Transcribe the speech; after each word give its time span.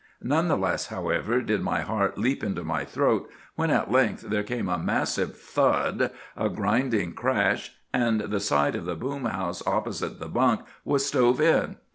None 0.23 0.47
the 0.47 0.55
less, 0.57 0.87
however, 0.87 1.43
did 1.43 1.61
my 1.61 1.81
heart 1.81 2.17
leap 2.17 2.43
into 2.43 2.63
my 2.63 2.83
throat 2.83 3.29
when 3.53 3.69
at 3.69 3.91
length 3.91 4.21
there 4.23 4.41
came 4.41 4.67
a 4.67 4.79
massive 4.79 5.37
thud, 5.37 6.09
a 6.35 6.49
grinding 6.49 7.13
crash, 7.13 7.73
and 7.93 8.19
the 8.21 8.39
side 8.39 8.73
of 8.75 8.85
the 8.85 8.95
boom 8.95 9.25
house 9.25 9.61
opposite 9.67 10.19
the 10.19 10.27
bunk 10.27 10.61
was 10.83 11.05
stove 11.05 11.39
in. 11.39 11.75